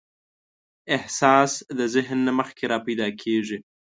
احساس 0.97 1.51
د 1.77 1.79
ذهن 1.93 2.19
نه 2.27 2.31
مخکې 2.39 2.63
راپیدا 2.73 3.07
کېږي. 3.21 3.57